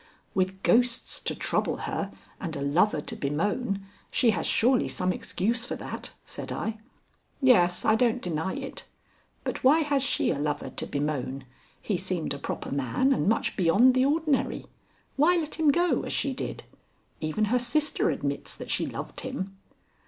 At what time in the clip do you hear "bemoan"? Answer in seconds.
3.15-3.85, 10.87-11.45